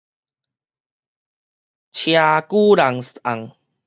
[1.91, 3.57] 翻東翻西